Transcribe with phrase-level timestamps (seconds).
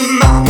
[0.00, 0.49] you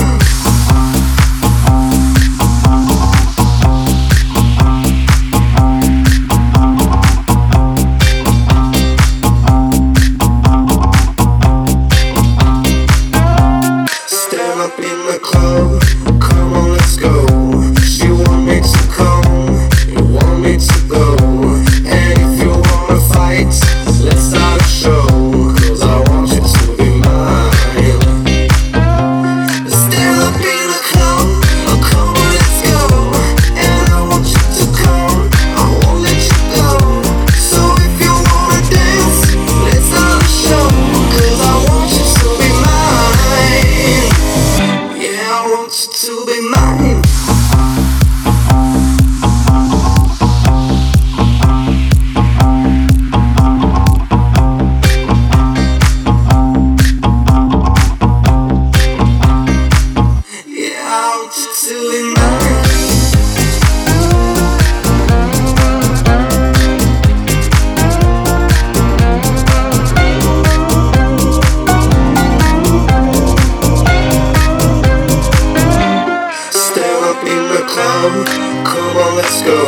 [79.50, 79.62] go.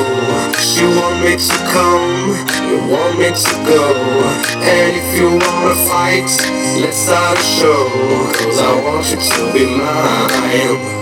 [0.79, 2.37] You want me to come,
[2.71, 3.85] you want me to go.
[4.75, 6.31] And if you wanna fight,
[6.81, 7.83] let's start a show.
[8.39, 11.02] Cause I want you to be mine.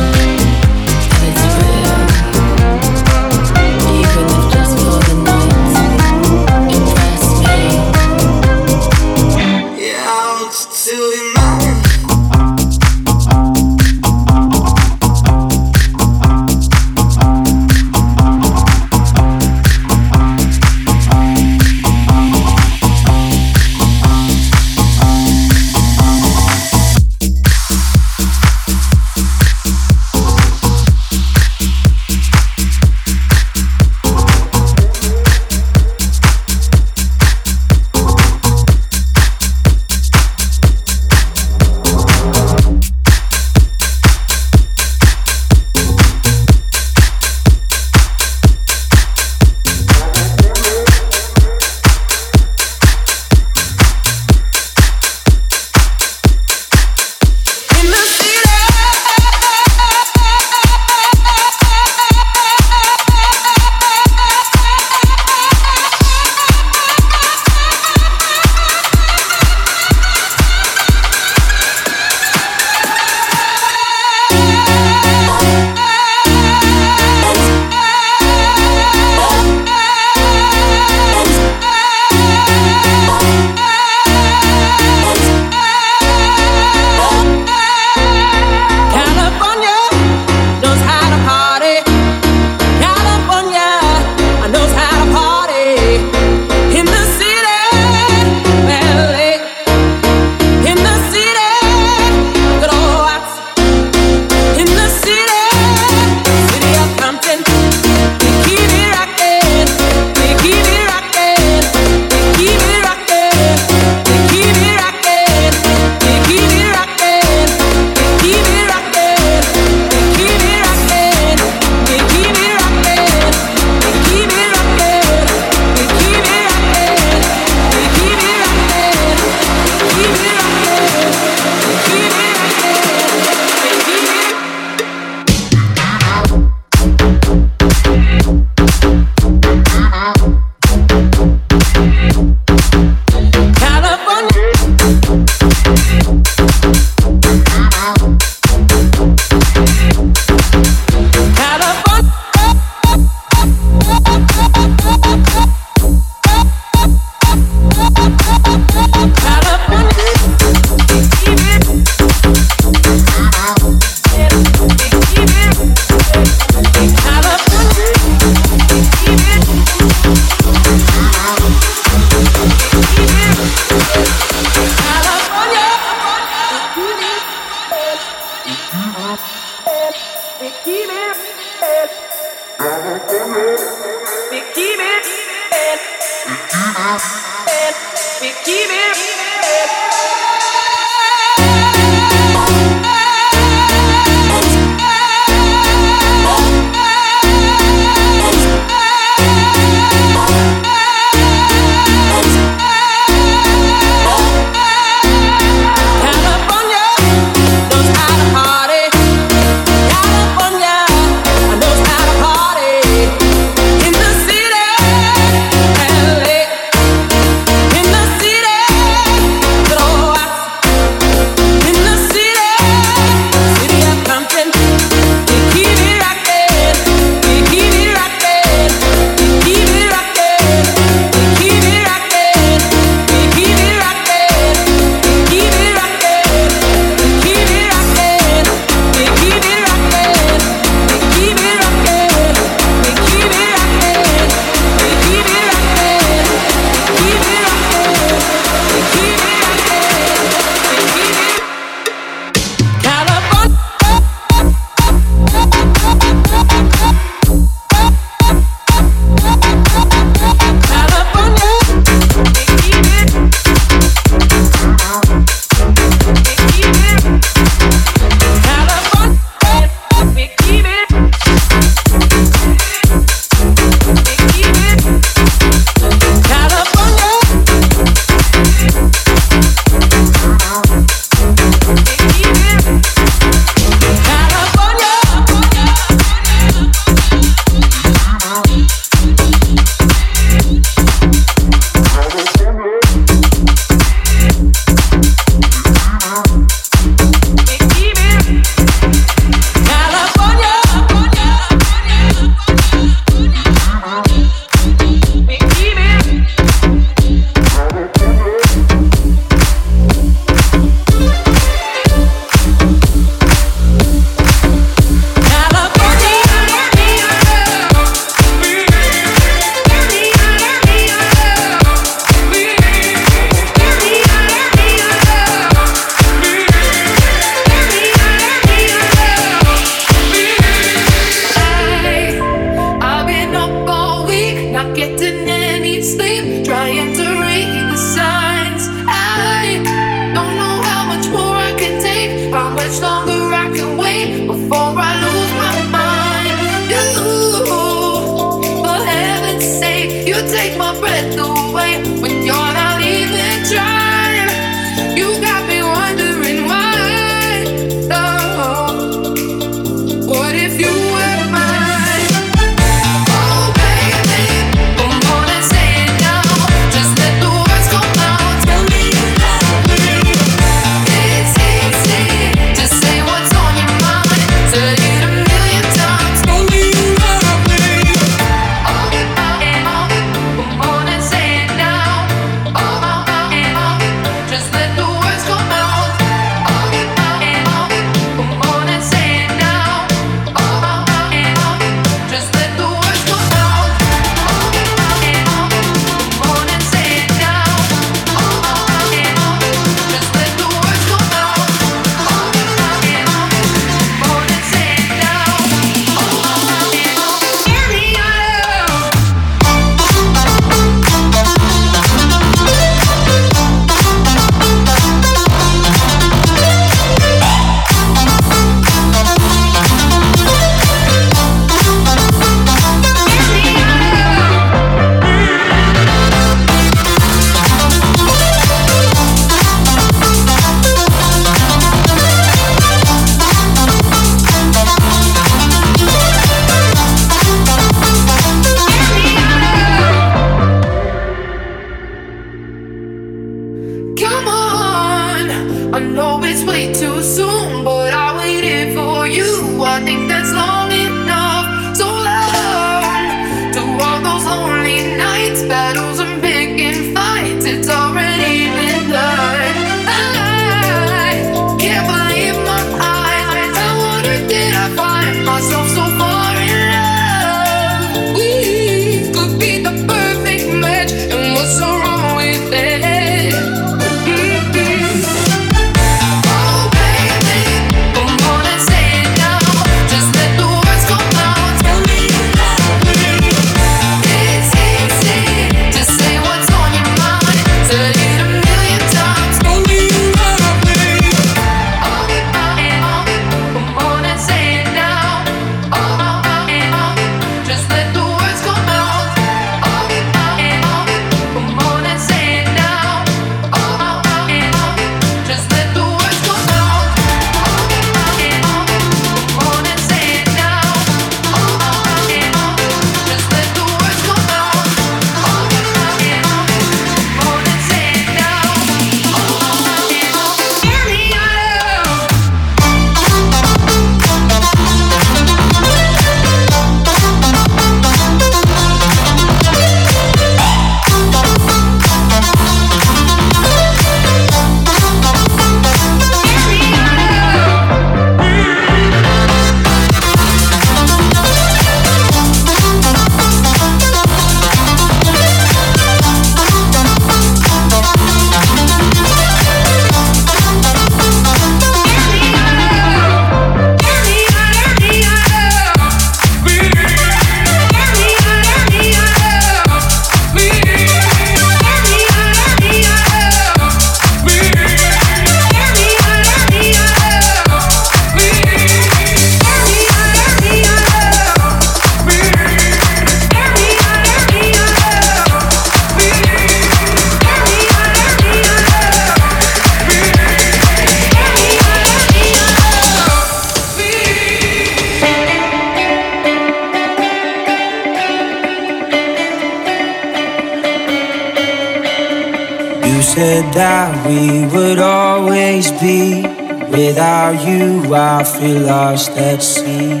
[593.54, 596.22] That we would always be.
[596.70, 600.00] Without you, I feel lost at sea.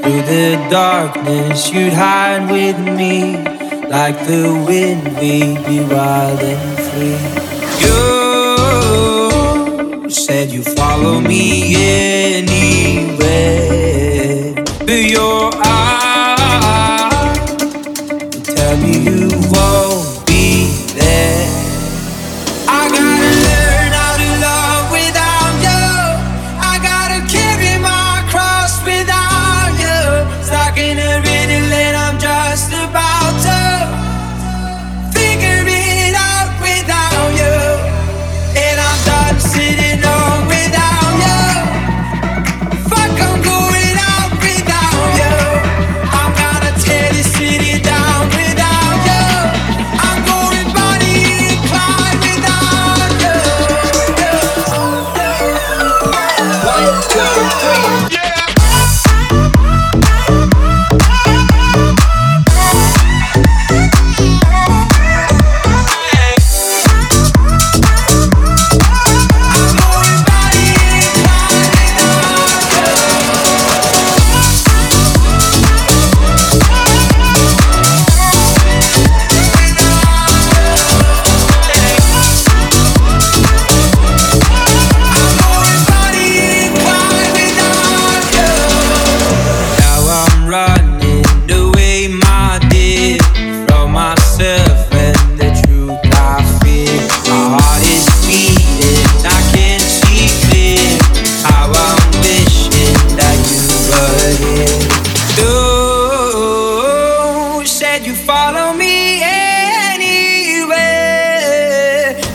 [0.00, 3.36] Through the darkness, you'd hide with me.
[3.88, 7.18] Like the wind, we'd be wild and free.
[7.84, 8.00] You
[10.10, 11.74] said you follow me
[12.36, 12.80] anywhere.
[14.88, 16.48] Your eyes
[18.42, 19.29] tell me you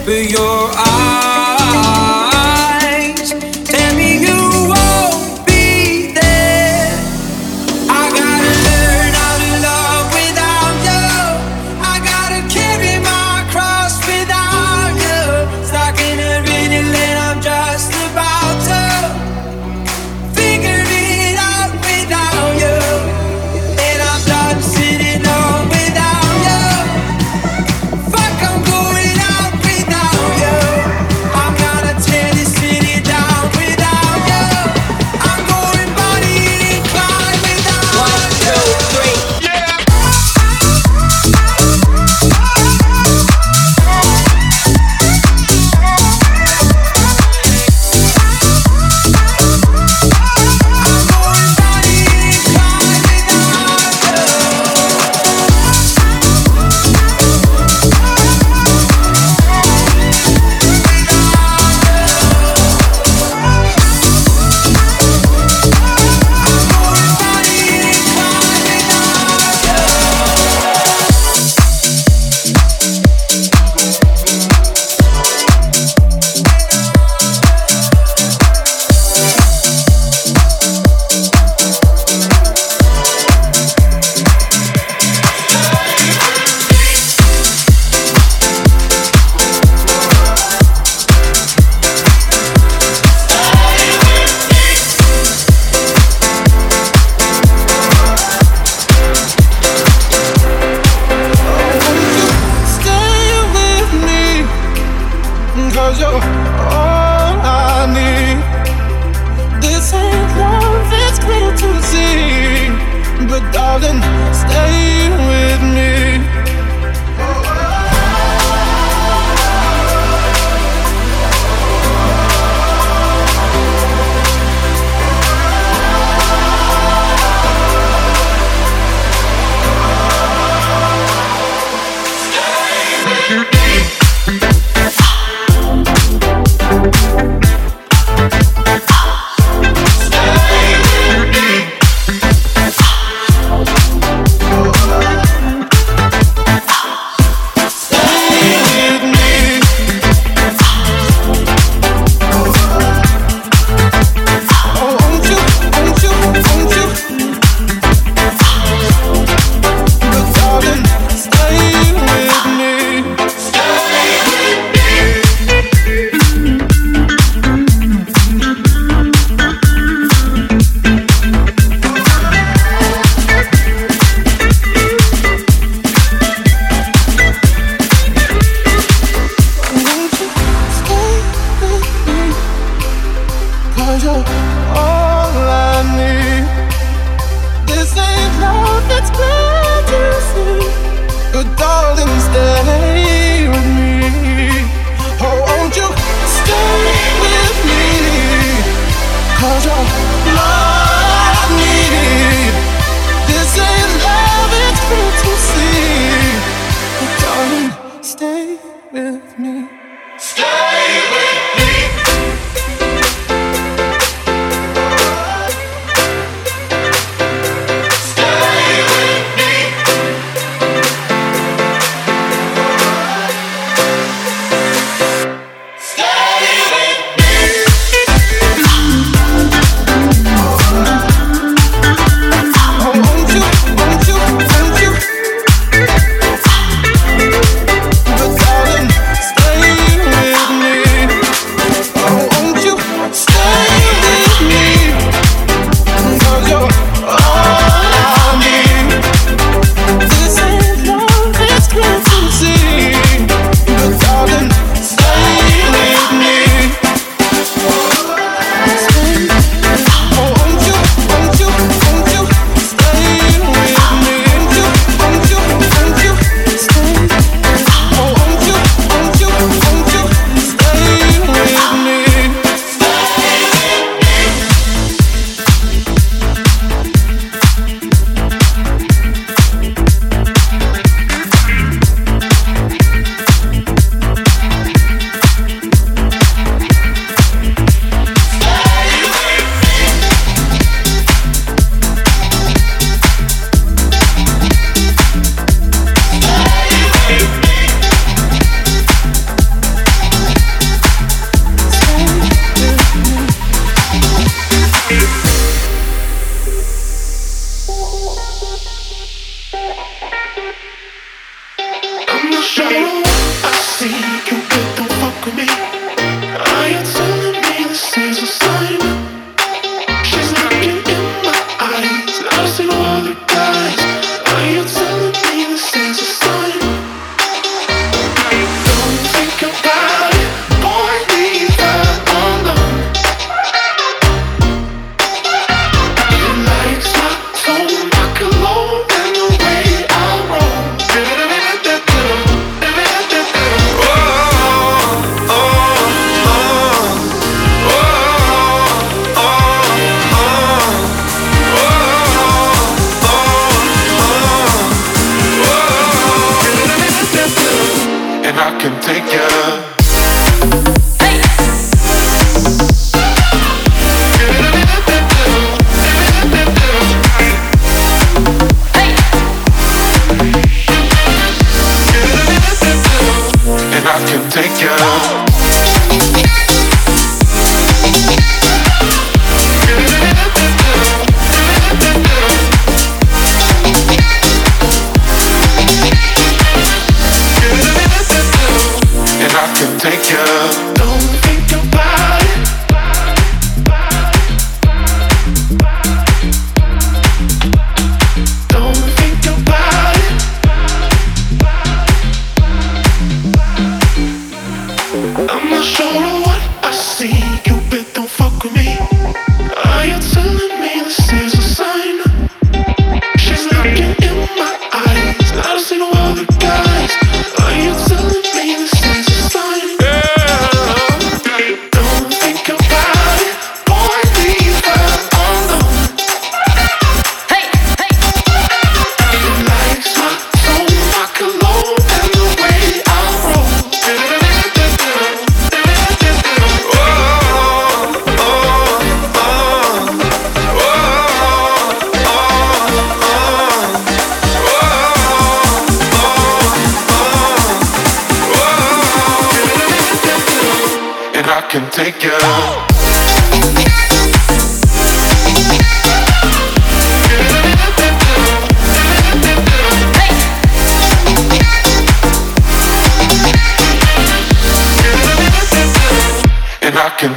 [0.06, 0.85] open your eyes.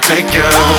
[0.08, 0.77] take you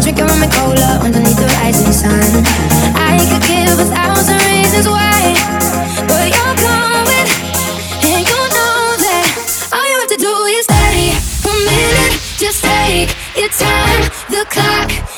[0.00, 2.44] drinking rum and cola underneath the rising sun.
[2.96, 5.34] I could give a thousand reasons why,
[6.08, 7.28] but you're going,
[8.02, 9.26] and you know that
[9.72, 11.14] all you have to do is stay
[11.46, 12.14] a minute.
[12.38, 14.10] Just take your time.
[14.30, 15.13] The clock